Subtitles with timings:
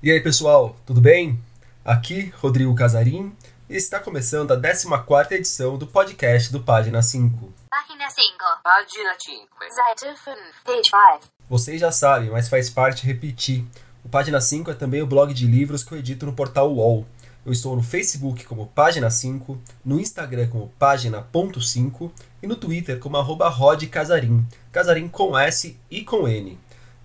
[0.00, 1.38] E aí pessoal, tudo bem?
[1.84, 3.36] Aqui Rodrigo Casarim
[3.68, 7.52] e está começando a 14 edição do podcast do Página 5.
[7.68, 8.22] Página 5.
[8.62, 9.48] Página 5.
[9.68, 10.36] Seite 5.
[10.64, 11.20] Page 5.
[11.50, 13.66] Vocês já sabem, mas faz parte repetir.
[14.04, 17.04] O Página 5 é também o blog de livros que eu edito no portal UOL.
[17.48, 22.10] Eu estou no Facebook como Página 5, no Instagram como Página.5
[22.42, 26.58] e no Twitter como arroba Rod Casarim, Casarim com S e com N.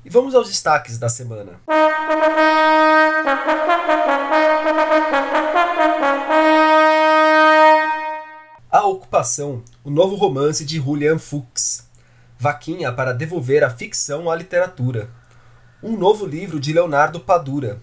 [0.04, 1.62] E vamos aos destaques da semana.
[8.70, 11.88] A Ocupação, o novo romance de Julian Fuchs.
[12.38, 15.10] Vaquinha para devolver a ficção à literatura.
[15.82, 17.80] Um novo livro de Leonardo Padura.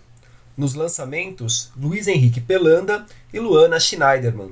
[0.57, 4.51] Nos lançamentos, Luiz Henrique Pelanda e Luana Schneiderman.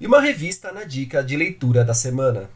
[0.00, 2.50] E uma revista na dica de leitura da semana.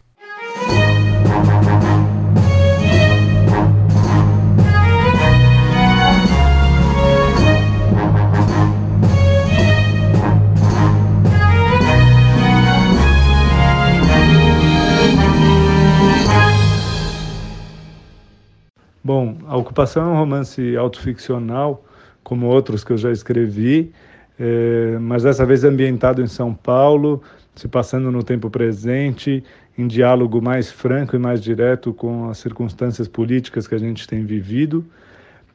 [19.02, 21.82] Bom, A Ocupação é um romance autoficcional,
[22.28, 23.90] como outros que eu já escrevi,
[24.38, 27.22] é, mas dessa vez ambientado em São Paulo,
[27.56, 29.42] se passando no tempo presente,
[29.78, 34.26] em diálogo mais franco e mais direto com as circunstâncias políticas que a gente tem
[34.26, 34.84] vivido.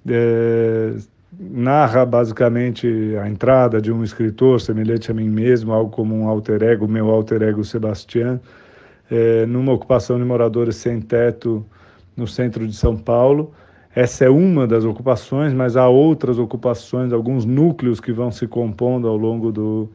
[0.09, 0.95] É,
[1.39, 2.87] narra basicamente
[3.21, 7.07] a entrada de um escritor semelhante a mim mesmo, algo como um alter ego, meu
[7.11, 8.41] alter ego Sebastião,
[9.11, 11.63] é, numa ocupação de moradores sem teto
[12.17, 13.53] no centro de São Paulo.
[13.95, 19.07] Essa é uma das ocupações, mas há outras ocupações, alguns núcleos que vão se compondo
[19.07, 19.87] ao longo do,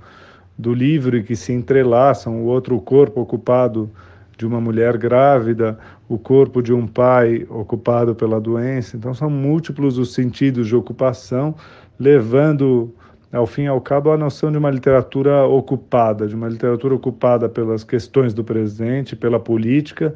[0.56, 2.41] do livro e que se entrelaçam.
[2.41, 3.91] O outro corpo ocupado
[4.36, 5.76] de uma mulher grávida,
[6.08, 8.96] o corpo de um pai ocupado pela doença.
[8.96, 11.56] Então, são múltiplos os sentidos de ocupação,
[11.98, 12.94] levando,
[13.32, 17.48] ao fim e ao cabo, a noção de uma literatura ocupada, de uma literatura ocupada
[17.48, 20.14] pelas questões do presente, pela política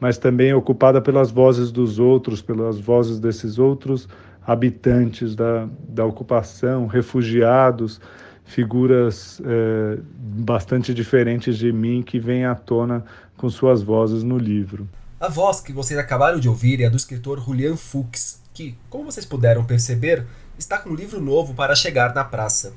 [0.00, 4.08] mas também ocupada pelas vozes dos outros, pelas vozes desses outros
[4.46, 8.00] habitantes da, da ocupação, refugiados,
[8.44, 13.04] figuras é, bastante diferentes de mim que vêm à tona
[13.36, 14.88] com suas vozes no livro.
[15.20, 19.04] A voz que vocês acabaram de ouvir é a do escritor Julian Fuchs, que, como
[19.04, 20.26] vocês puderam perceber,
[20.58, 22.74] está com um livro novo para chegar na praça.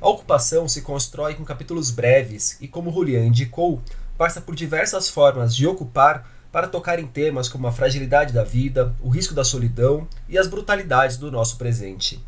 [0.00, 3.80] A ocupação se constrói com capítulos breves e, como Julian indicou,
[4.18, 8.90] passa por diversas formas de ocupar para tocar em temas como a fragilidade da vida,
[9.02, 12.18] o risco da solidão e as brutalidades do nosso presente.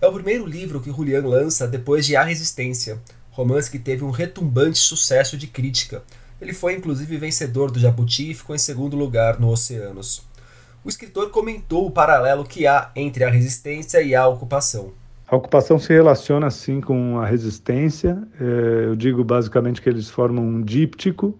[0.00, 2.98] É o primeiro livro que Julian lança depois de A Resistência,
[3.30, 6.02] romance que teve um retumbante sucesso de crítica.
[6.40, 10.24] Ele foi inclusive vencedor do Jabuti e ficou em segundo lugar no Oceanos.
[10.84, 14.90] O escritor comentou o paralelo que há entre a resistência e a ocupação.
[15.28, 18.20] A ocupação se relaciona assim com a resistência.
[18.40, 21.38] É, eu digo basicamente que eles formam um díptico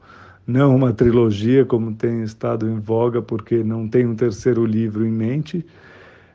[0.50, 5.10] não uma trilogia como tem estado em voga, porque não tem um terceiro livro em
[5.10, 5.64] mente,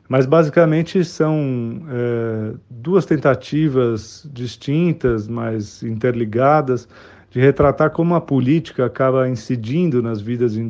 [0.08, 6.88] mas basicamente são é, duas tentativas distintas, mas interligadas,
[7.30, 10.60] de retratar como a política acaba incidindo nas vidas é,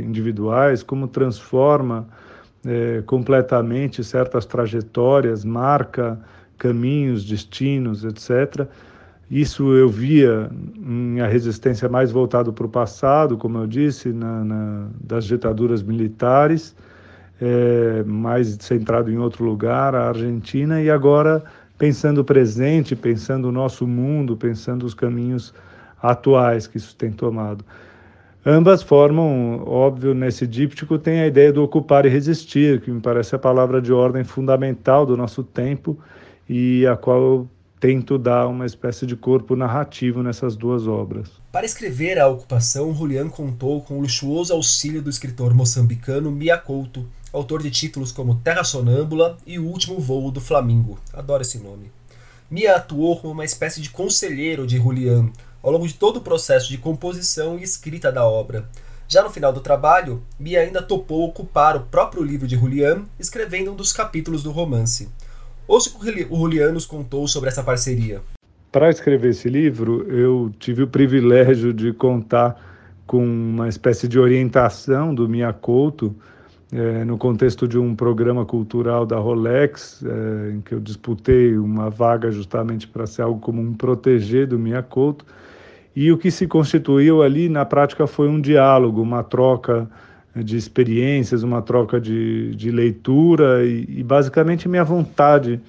[0.00, 2.08] individuais, como transforma
[2.66, 6.18] é, completamente certas trajetórias, marca
[6.58, 8.68] caminhos, destinos, etc
[9.30, 14.44] isso eu via em a resistência mais voltado para o passado, como eu disse, na,
[14.44, 16.74] na das ditaduras militares,
[17.40, 21.44] é, mais centrado em outro lugar, a Argentina, e agora
[21.78, 25.54] pensando o presente, pensando o nosso mundo, pensando os caminhos
[26.02, 27.64] atuais que isso tem tomado.
[28.44, 33.36] Ambas formam, óbvio, nesse díptico tem a ideia do ocupar e resistir, que me parece
[33.36, 35.96] a palavra de ordem fundamental do nosso tempo
[36.48, 37.48] e a qual eu
[37.80, 41.30] tento dar uma espécie de corpo narrativo nessas duas obras.
[41.50, 47.08] Para escrever A Ocupação, Julian contou com o luxuoso auxílio do escritor moçambicano Mia Couto,
[47.32, 50.98] autor de títulos como Terra Sonâmbula e O Último Voo do Flamingo.
[51.10, 51.90] Adoro esse nome.
[52.50, 55.30] Mia atuou como uma espécie de conselheiro de Julian
[55.62, 58.68] ao longo de todo o processo de composição e escrita da obra.
[59.08, 63.72] Já no final do trabalho, Mia ainda topou ocupar o próprio livro de Julian, escrevendo
[63.72, 65.08] um dos capítulos do romance.
[65.70, 68.20] Ouça o que o Julian nos contou sobre essa parceria.
[68.72, 72.60] Para escrever esse livro, eu tive o privilégio de contar
[73.06, 76.12] com uma espécie de orientação do Miyakoto,
[76.72, 81.88] é, no contexto de um programa cultural da Rolex, é, em que eu disputei uma
[81.88, 85.24] vaga justamente para ser algo como um proteger do Miyakoto.
[85.94, 89.88] E o que se constituiu ali, na prática, foi um diálogo, uma troca
[90.34, 95.60] de experiências, uma troca de, de leitura e, e basicamente minha vontade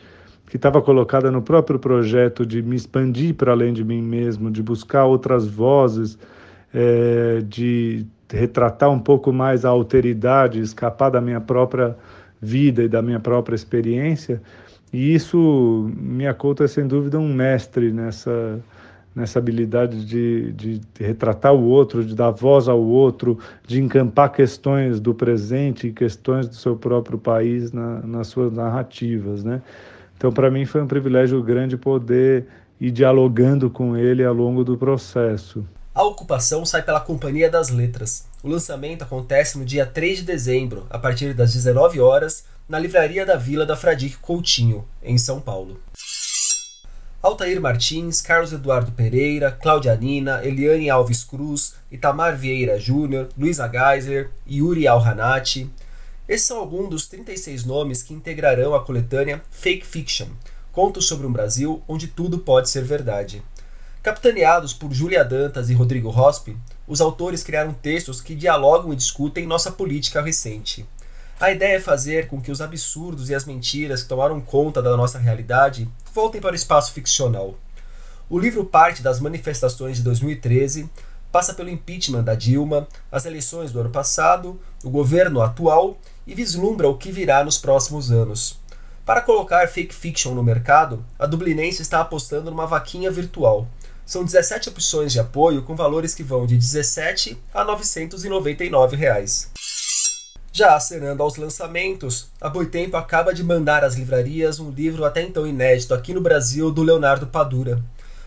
[0.48, 4.62] que estava colocada no próprio projeto de me expandir para além de mim mesmo, de
[4.62, 6.20] buscar outras vozes,
[6.74, 11.96] é, de retratar um pouco mais a alteridade, escapar da minha própria
[12.42, 14.42] vida e da minha própria experiência.
[14.92, 15.90] E isso,
[16.38, 18.60] conta é sem dúvida um mestre nessa
[19.16, 23.38] nessa habilidade de, de, retratar o outro, de dar voz ao outro,
[23.68, 29.44] de encampar questões do presente e questões do seu próprio país na, nas suas narrativas,
[29.44, 29.62] né?
[30.18, 32.46] Então, para mim foi um privilégio grande poder
[32.80, 35.66] ir dialogando com ele ao longo do processo.
[35.94, 38.26] A ocupação sai pela Companhia das Letras.
[38.42, 43.26] O lançamento acontece no dia 3 de dezembro, a partir das 19 horas, na Livraria
[43.26, 45.80] da Vila da Fradique Coutinho, em São Paulo.
[47.24, 54.32] Altair Martins, Carlos Eduardo Pereira, Cláudia Nina, Eliane Alves Cruz, Itamar Vieira Júnior, Luísa Geiser,
[54.50, 55.70] Yuri Alhanati.
[56.28, 60.30] Esses são alguns dos 36 nomes que integrarão a coletânea Fake Fiction,
[60.72, 63.44] contos sobre um Brasil onde tudo pode ser verdade.
[64.02, 66.58] Capitaneados por Júlia Dantas e Rodrigo Rospi,
[66.88, 70.88] os autores criaram textos que dialogam e discutem nossa política recente.
[71.42, 74.96] A ideia é fazer com que os absurdos e as mentiras que tomaram conta da
[74.96, 77.56] nossa realidade voltem para o espaço ficcional.
[78.30, 80.88] O livro parte das manifestações de 2013,
[81.32, 85.98] passa pelo impeachment da Dilma, as eleições do ano passado, o governo atual
[86.28, 88.60] e vislumbra o que virá nos próximos anos.
[89.04, 93.68] Para colocar fake fiction no mercado, a Dublinense está apostando numa vaquinha virtual.
[94.06, 99.50] São 17 opções de apoio com valores que vão de 17 a 999 reais.
[100.54, 105.48] Já acenando aos lançamentos, a Boitempo acaba de mandar às livrarias um livro até então
[105.48, 107.82] inédito aqui no Brasil do Leonardo Padura.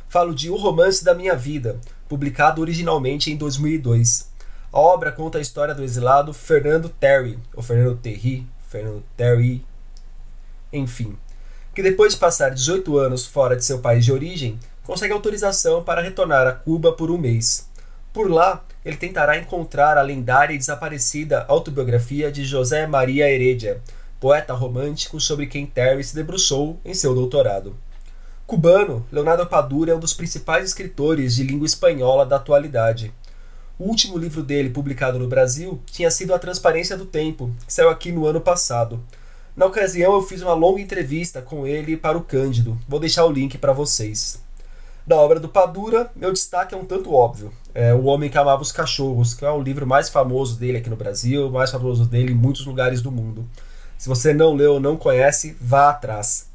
[0.09, 1.79] Falo de O Romance da Minha Vida,
[2.09, 4.31] publicado originalmente em 2002.
[4.73, 9.63] A obra conta a história do exilado Fernando Terry, ou Fernando Terry, Fernando Terry,
[10.73, 11.19] enfim,
[11.75, 16.01] que depois de passar 18 anos fora de seu país de origem, consegue autorização para
[16.01, 17.69] retornar a Cuba por um mês.
[18.15, 23.81] Por lá, ele tentará encontrar a lendária e desaparecida autobiografia de José Maria Heredia,
[24.21, 27.77] poeta romântico sobre quem Terry se debruçou em seu doutorado.
[28.47, 33.11] Cubano, Leonardo Padura é um dos principais escritores de língua espanhola da atualidade.
[33.79, 37.89] O último livro dele, publicado no Brasil, tinha sido A Transparência do Tempo, que saiu
[37.89, 39.03] aqui no ano passado.
[39.57, 42.79] Na ocasião, eu fiz uma longa entrevista com ele para o Cândido.
[42.87, 44.43] Vou deixar o link para vocês.
[45.07, 47.53] Da obra do Padura, meu destaque é um tanto óbvio.
[47.75, 50.89] É O Homem que Amava os Cachorros, que é o livro mais famoso dele aqui
[50.89, 53.45] no Brasil, mais famoso dele em muitos lugares do mundo.
[53.99, 56.49] Se você não leu ou não conhece, vá atrás.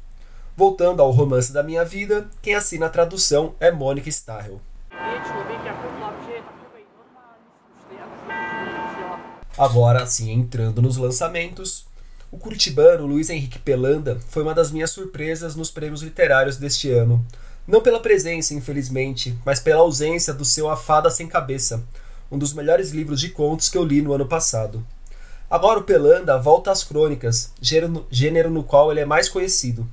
[0.56, 4.60] Voltando ao romance da minha vida, quem assina a tradução é Mônica Starrell.
[9.58, 11.86] Agora, sim, entrando nos lançamentos,
[12.32, 17.22] o curitibano Luiz Henrique Pelanda foi uma das minhas surpresas nos prêmios literários deste ano.
[17.70, 21.84] Não pela presença, infelizmente, mas pela ausência do seu A Fada Sem Cabeça,
[22.28, 24.84] um dos melhores livros de contos que eu li no ano passado.
[25.48, 27.52] Agora o Pelanda volta às crônicas,
[28.10, 29.86] gênero no qual ele é mais conhecido.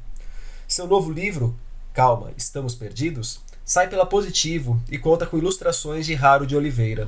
[0.68, 1.56] Seu novo livro,
[1.94, 7.08] Calma, Estamos Perdidos, sai pela Positivo e conta com ilustrações de Raro de Oliveira.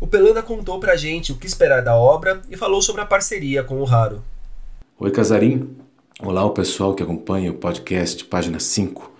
[0.00, 3.62] O Pelanda contou pra gente o que esperar da obra e falou sobre a parceria
[3.62, 4.24] com o Raro.
[4.98, 5.76] Oi, Casarim.
[6.20, 9.17] Olá, o pessoal que acompanha o podcast Página 5.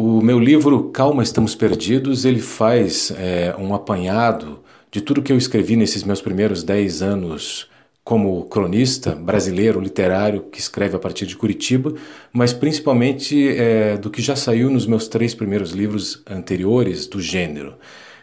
[0.00, 4.60] O meu livro Calma Estamos Perdidos, ele faz é, um apanhado
[4.92, 7.68] de tudo que eu escrevi nesses meus primeiros dez anos
[8.04, 11.94] como cronista brasileiro, literário, que escreve a partir de Curitiba,
[12.32, 17.74] mas principalmente é, do que já saiu nos meus três primeiros livros anteriores do gênero.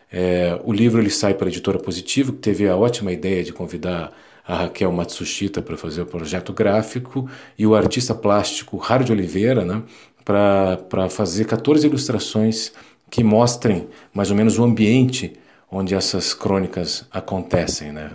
[0.10, 3.51] É, o livro ele sai para a editora Positivo, que teve a ótima ideia de
[3.51, 4.13] convidar
[4.48, 9.84] a Raquel Matsushita para fazer o projeto gráfico e o artista plástico de Oliveira, né,
[10.25, 12.74] para fazer 14 ilustrações
[13.10, 15.34] que mostrem mais ou menos o ambiente
[15.72, 17.91] onde essas crônicas acontecem.
[17.91, 18.12] Né?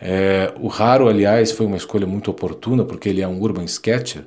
[0.00, 4.24] É, o Raro, aliás, foi uma escolha muito oportuna, porque ele é um urban sketcher,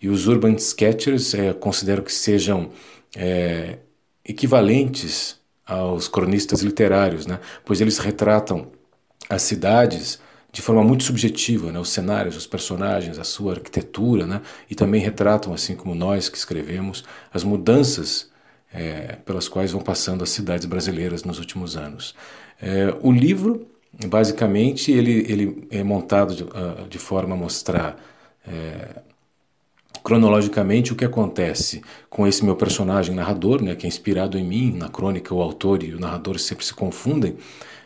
[0.00, 2.70] e os urban sketchers é, considero que sejam
[3.14, 3.78] é,
[4.24, 7.38] equivalentes aos cronistas literários, né?
[7.64, 8.68] pois eles retratam
[9.28, 10.18] as cidades
[10.52, 11.78] de forma muito subjetiva, né?
[11.78, 14.40] os cenários, os personagens, a sua arquitetura, né?
[14.68, 18.30] e também retratam, assim como nós que escrevemos, as mudanças
[18.72, 22.14] é, pelas quais vão passando as cidades brasileiras nos últimos anos.
[22.60, 23.66] É, o livro,
[24.06, 27.96] basicamente, ele, ele é montado de, uh, de forma a mostrar
[28.46, 29.02] é,
[30.02, 34.72] cronologicamente o que acontece com esse meu personagem narrador, né, que é inspirado em mim,
[34.72, 37.36] na crônica, o autor e o narrador sempre se confundem,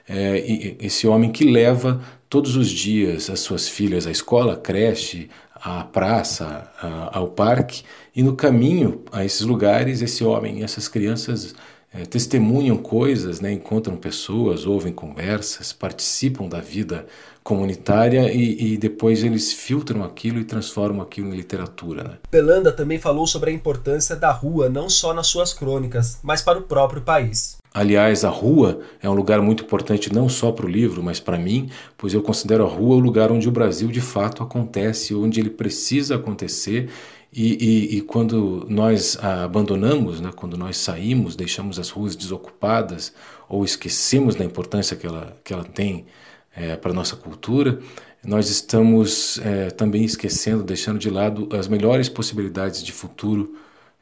[0.09, 0.39] é,
[0.81, 2.01] esse homem que leva
[2.35, 6.69] todos os dias as suas filhas à escola, à creche, à praça,
[7.13, 11.55] ao parque, e no caminho a esses lugares, esse homem e essas crianças
[11.93, 17.07] é, testemunham coisas, né, encontram pessoas, ouvem conversas, participam da vida
[17.45, 22.03] comunitária e, e, depois eles filtram aquilo e transformam aquilo em literatura.
[22.03, 22.15] Né?
[22.33, 26.59] Pelanda também falou sobre a importância da rua não só nas suas crônicas, mas para
[26.59, 27.59] o próprio país.
[27.77, 31.37] Aliás, a rua é um lugar muito importante não só para o livro, mas para
[31.37, 35.41] mim, pois eu considero a rua o lugar onde o Brasil de fato acontece, onde
[35.41, 36.89] ele precisa acontecer
[37.33, 43.13] e, e, e, quando nós abandonamos, né, quando nós saímos, deixamos as ruas desocupadas
[43.49, 46.07] ou esquecemos da importância que ela, que ela tem
[46.55, 47.81] é, para a nossa cultura,
[48.25, 53.57] nós estamos é, também esquecendo, deixando de lado as melhores possibilidades de futuro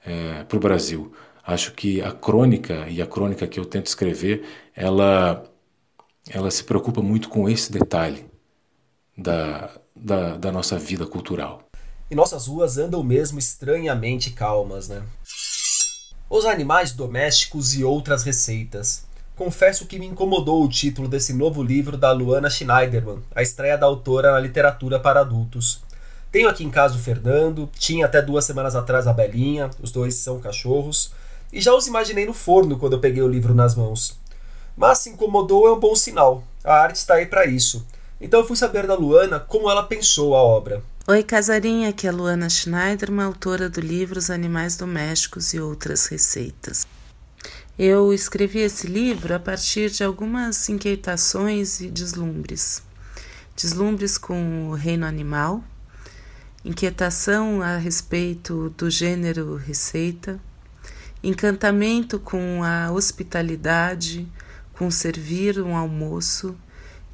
[0.04, 1.10] é, para o Brasil.
[1.44, 4.44] Acho que a crônica, e a crônica que eu tento escrever,
[4.74, 5.44] ela,
[6.28, 8.26] ela se preocupa muito com esse detalhe
[9.16, 11.62] da, da, da nossa vida cultural
[12.12, 15.02] e nossas ruas andam mesmo estranhamente calmas, né?
[16.28, 19.06] Os animais domésticos e outras receitas.
[19.34, 23.86] Confesso que me incomodou o título desse novo livro da Luana Schneiderman, a estreia da
[23.86, 25.82] autora na literatura para adultos.
[26.30, 30.16] Tenho aqui em casa o Fernando, tinha até duas semanas atrás a Belinha, os dois
[30.16, 31.12] são cachorros,
[31.52, 34.18] e já os imaginei no forno quando eu peguei o livro nas mãos.
[34.76, 37.86] Mas se incomodou é um bom sinal, a arte está aí para isso.
[38.20, 40.82] Então eu fui saber da Luana como ela pensou a obra.
[41.08, 45.60] Oi, Casarinha, aqui é a Luana Schneider, uma autora do livro Os Animais Domésticos e
[45.60, 46.86] Outras Receitas.
[47.76, 52.82] Eu escrevi esse livro a partir de algumas inquietações e deslumbres.
[53.56, 55.64] Deslumbres com o reino animal,
[56.64, 60.38] inquietação a respeito do gênero receita,
[61.22, 64.26] encantamento com a hospitalidade,
[64.72, 66.56] com servir um almoço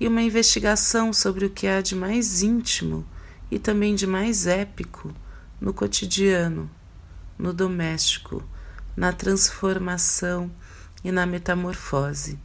[0.00, 3.04] e uma investigação sobre o que há de mais íntimo
[3.50, 5.14] e também de mais épico
[5.60, 6.70] no cotidiano,
[7.38, 8.42] no doméstico,
[8.96, 10.50] na transformação
[11.04, 12.38] e na metamorfose.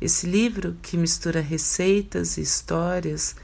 [0.00, 3.34] Esse livro, que mistura receitas e histórias,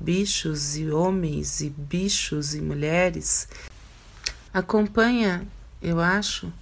[0.00, 3.48] bichos e homens e bichos e mulheres,
[4.52, 5.46] acompanha,
[5.80, 6.52] eu acho,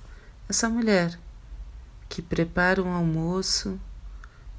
[0.49, 1.19] essa mulher
[2.09, 3.81] que prepara um almoço,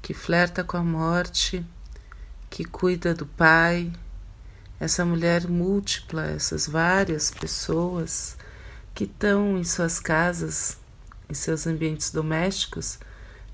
[0.02, 1.64] que flerta com a morte,
[2.50, 3.90] que cuida do pai,
[4.78, 8.36] essa mulher múltipla, essas várias pessoas
[8.94, 10.76] que estão em suas casas,
[11.28, 12.98] em seus ambientes domésticos,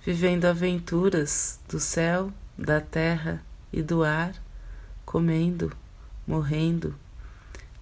[0.04, 4.34] vivendo aventuras do céu, da terra e do ar,
[5.04, 5.72] comendo,
[6.26, 6.94] morrendo,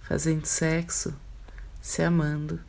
[0.01, 1.13] fazendo sexo,
[1.81, 2.59] se amando,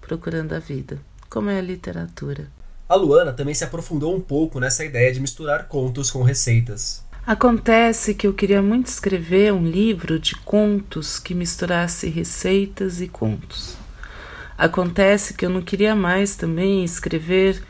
[0.00, 2.48] procurando a vida, como é a literatura.
[2.88, 7.04] A Luana também se aprofundou um pouco nessa ideia de misturar contos com receitas.
[7.26, 13.76] Acontece que eu queria muito escrever um livro de contos que misturasse receitas e contos.
[14.56, 17.60] Acontece que eu não queria mais também escrever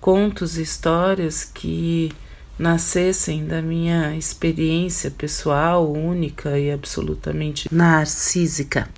[0.00, 2.12] contos e histórias que
[2.56, 8.88] nascessem da minha experiência pessoal única e absolutamente narcísica.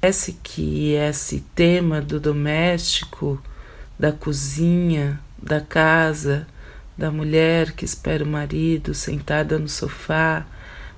[0.00, 3.42] Parece que esse tema do doméstico,
[3.98, 6.46] da cozinha, da casa,
[6.96, 10.46] da mulher que espera o marido sentada no sofá,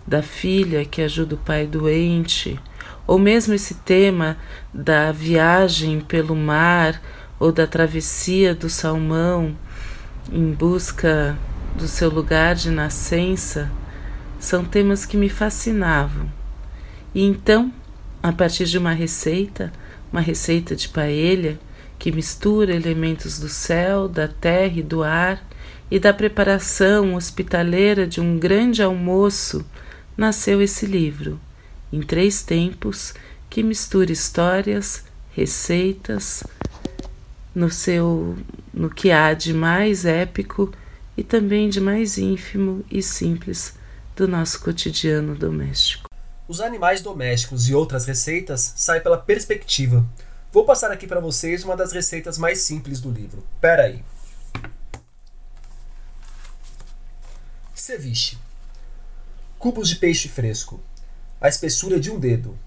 [0.07, 2.59] da filha que ajuda o pai doente,
[3.07, 4.37] ou mesmo esse tema
[4.75, 7.01] da viagem pelo mar
[7.39, 9.57] ou da travessia do salmão
[10.31, 11.39] em busca
[11.77, 13.71] do seu lugar de nascença,
[14.39, 16.31] são temas que me fascinavam.
[17.15, 17.73] E então,
[18.23, 19.73] a partir de uma receita,
[20.13, 21.59] uma receita de paella,
[21.99, 25.43] que mistura elementos do céu, da terra e do ar,
[25.91, 29.65] e da preparação hospitaleira de um grande almoço
[30.17, 31.41] nasceu esse livro,
[31.93, 33.15] em três tempos,
[33.49, 36.45] que mistura histórias, receitas,
[37.55, 38.37] no seu
[38.73, 40.71] no que há de mais épico
[41.17, 43.75] e também de mais ínfimo e simples
[44.15, 46.08] do nosso cotidiano doméstico.
[46.49, 50.03] Os animais domésticos e outras receitas saem pela perspectiva.
[50.51, 53.45] Vou passar aqui para vocês uma das receitas mais simples do livro.
[53.61, 54.03] Pera aí.
[57.75, 58.39] Ceviche.
[59.59, 60.81] Cubos de peixe fresco.
[61.39, 62.59] A espessura de um dedo.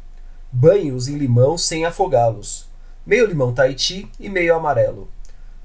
[0.52, 2.70] Banhos em limão sem afogá-los.
[3.04, 5.10] Meio limão Tahiti e meio amarelo.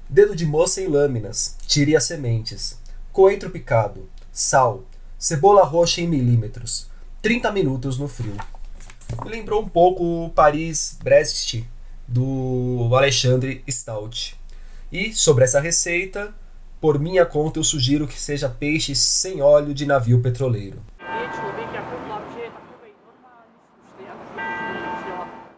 [0.09, 1.55] Dedo de moça em lâminas.
[1.67, 2.79] Tire as sementes.
[3.13, 4.09] Coentro picado.
[4.31, 4.85] Sal.
[5.19, 6.89] Cebola roxa em milímetros.
[7.21, 8.35] 30 minutos no frio.
[9.23, 11.63] Me lembrou um pouco o Paris-Brest
[12.07, 14.35] do Alexandre Stout.
[14.91, 16.33] E sobre essa receita,
[16.79, 20.81] por minha conta, eu sugiro que seja peixe sem óleo de navio petroleiro.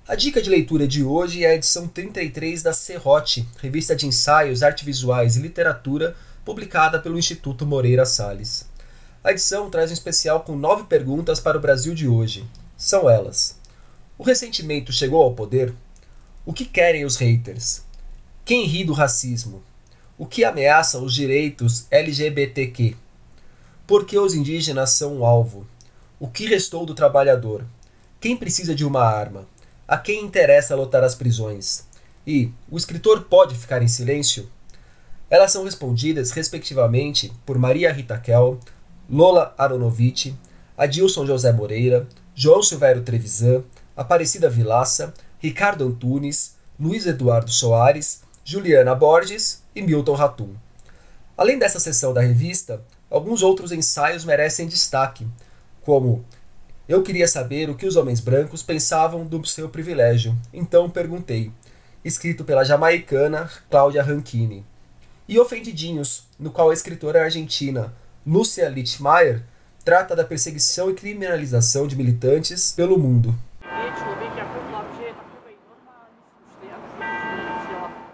[0.08, 4.64] A dica de leitura de hoje é a edição 33 da Serrote, revista de ensaios,
[4.64, 8.69] arte visuais e literatura, publicada pelo Instituto Moreira Salles.
[9.22, 12.48] A edição traz um especial com nove perguntas para o Brasil de hoje.
[12.78, 13.60] São elas:
[14.18, 15.74] O ressentimento chegou ao poder?
[16.46, 17.84] O que querem os haters?
[18.46, 19.62] Quem ri do racismo?
[20.18, 22.96] O que ameaça os direitos LGBTQ?
[23.86, 25.68] Por que os indígenas são um alvo?
[26.18, 27.66] O que restou do trabalhador?
[28.22, 29.46] Quem precisa de uma arma?
[29.86, 31.86] A quem interessa lotar as prisões?
[32.26, 34.50] E o escritor pode ficar em silêncio?
[35.30, 38.60] Elas são respondidas, respectivamente, por Maria Rita Kel,
[39.10, 40.34] Lola Aronovitch,
[40.78, 43.64] Adilson José Moreira, João Silvério Trevisan,
[43.98, 50.50] Aparecida Vilaça, Ricardo Antunes, Luiz Eduardo Soares, Juliana Borges e Milton Ratum.
[51.36, 55.28] Além dessa seção da revista, alguns outros ensaios merecem destaque,
[55.82, 56.24] como
[56.88, 61.52] eu queria saber o que os homens brancos pensavam do seu privilégio, então perguntei,
[62.06, 64.66] escrito pela jamaicana Cláudia Rankine.
[65.28, 67.94] E Ofendidinhos, no qual a escritora argentina
[68.26, 69.44] Lúcia Littmeyer
[69.84, 73.34] trata da perseguição e criminalização de militantes pelo mundo.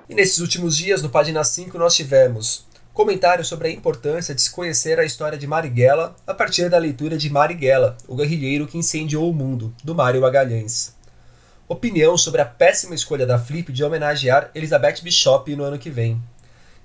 [0.08, 4.50] E nesses últimos dias, no página 5, nós tivemos Comentário sobre a importância de se
[4.50, 9.30] conhecer a história de Marighella a partir da leitura de Marighella, o guerrilheiro que incendiou
[9.30, 10.96] o mundo, do Mário Magalhães.
[11.68, 16.24] Opinião sobre a péssima escolha da Flip de homenagear Elizabeth Bishop no ano que vem.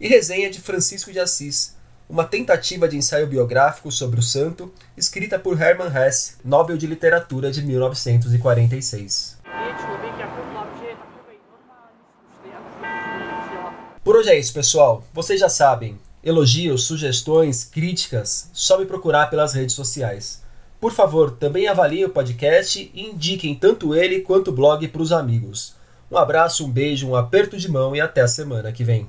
[0.00, 1.76] E resenha de Francisco de Assis,
[2.10, 7.52] uma tentativa de ensaio biográfico sobre o santo, escrita por Hermann Hesse, Nobel de Literatura
[7.52, 9.38] de 1946.
[14.02, 15.04] Por hoje é isso, pessoal.
[15.14, 16.00] Vocês já sabem.
[16.22, 20.42] Elogios, sugestões, críticas, só me procurar pelas redes sociais.
[20.80, 25.12] Por favor, também avaliem o podcast e indiquem tanto ele quanto o blog para os
[25.12, 25.76] amigos.
[26.10, 29.08] Um abraço, um beijo, um aperto de mão e até a semana que vem.